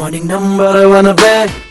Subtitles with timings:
[0.00, 1.06] morning number one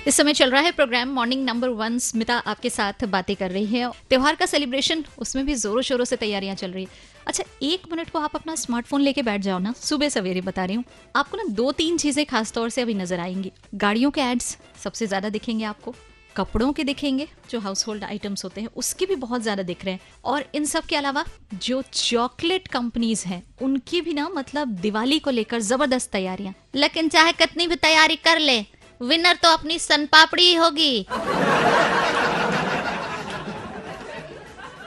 [0.07, 3.65] इस समय चल रहा है program morning number one Smita आपके साथ बातें कर रही
[3.68, 6.89] है। त्योहार का सेलिब्रेशन उसमें भी जोरों शोरों से तैयारियाँ चल रही है।
[7.28, 10.75] अच्छा एक मिनट को आप अपना स्मार्टफ़ोन लेके बैठ जाओ ना। सुबह सवेरे बता रही
[10.75, 10.84] हूँ,
[11.15, 15.29] आपको ना दो तीन चीज़ें खासतौर से अभी नज़र आएँगी। गाड़ियों के एड्स सबसे ज़्यादा
[15.29, 15.96] दिखेंगे आपको।
[16.39, 19.93] कपड़ों के दिखेंगे, जो हाउस होल्ड आइटम्स होते हैं, उसके भी बहुत ज़्यादा दिख रहे
[19.93, 21.24] हैं। और इन सब के अलावा,
[21.56, 27.32] जो चॉकलेट कंपनीज़ हैं, उनकी भी ना मतलब दिवाली को लेकर ज़बरदस्त तैयारियाँ। लेकिन चाहे
[27.34, 28.60] कितनी भी तैयारी कर ले
[29.02, 31.06] विनर तो अपनी सन पापड़ी होगी।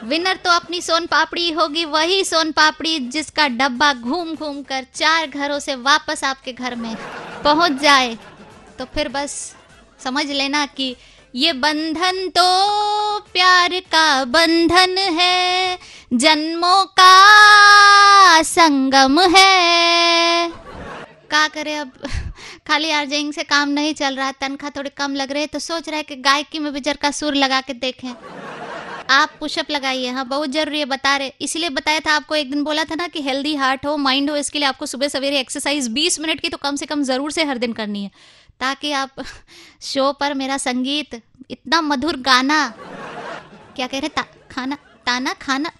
[0.04, 5.26] विनर तो अपनी सोन पापड़ी होगी, वही सोन पापड़ी जिसका डब्बा घूम घूम कर चार
[5.28, 6.94] घरों से वापस आपके घर में
[7.44, 8.16] पहुँच जाए।
[8.78, 9.34] तो फिर बस
[10.00, 10.94] समझ लेना कि
[11.34, 12.42] ये बंधन तो
[13.32, 15.78] प्यार का बंधन है,
[16.12, 20.50] जन्मों का संगम है।
[21.30, 21.92] का करे अब?
[22.66, 25.88] खाली आर्जिंग से काम नहीं चल रहा, तनख्वाह थोड़ी कम लग रही है तो सोच
[25.88, 28.12] रहा है कि गायकी में भी जर का सुर लगा के देखें।
[29.10, 32.62] आप पुशअप लगाइए। हाँ बहुत ज़रूरी है बता रहे। इसलिए बताया था आपको एक दिन
[32.64, 35.88] बोला था ना कि हेल्दी हार्ट हो माइंड हो इसके लिए आपको सुबह सवेरे एक्सरसाइज
[35.94, 38.10] 20 मिनट की तो कम से कम ज़रूर से हर दिन करनी है।
[38.60, 39.22] ताकि आप
[39.82, 42.66] शो पर मेरा संगीत इतना मधुर गाना
[43.76, 45.70] क्या कह रहे ता, खाना ताना खाना।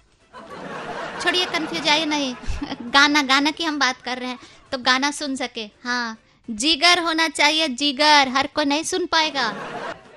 [1.21, 2.33] छोड़िए कन्फ्यूज़ आइए नहीं।
[2.93, 4.39] गाना गाना की हम बात कर रहे हैं
[4.71, 6.17] तो गाना सुन सके। हाँ
[6.49, 9.47] जिगर होना चाहिए जिगर। हर कोई नहीं सुन पाएगा।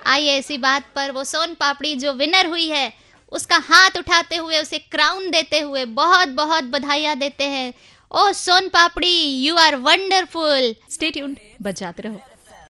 [0.07, 2.93] आइए इसी बात पर वो सोन पापड़ी जो विनर हुई है,
[3.31, 7.73] उसका हाथ उठाते हुए, उसे क्राउन देते हुए बहुत बहुत बधाइयाँ देते हैं।
[8.11, 12.21] ओ soan papdi you are wonderful stay tuned बजाते रहो।